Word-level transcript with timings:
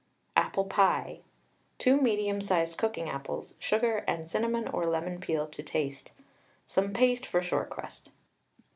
APPLE 0.35 0.65
PIE. 0.65 1.19
2 1.77 2.01
medium 2.01 2.41
sized 2.41 2.75
cooking 2.75 3.07
apples, 3.07 3.53
sugar 3.59 3.97
and 4.07 4.27
cinnamon 4.27 4.67
or 4.69 4.83
lemon 4.83 5.19
peel 5.19 5.45
to 5.45 5.61
taste. 5.61 6.11
Some 6.65 6.91
paste 6.91 7.27
for 7.27 7.43
short 7.43 7.69
crust. 7.69 8.09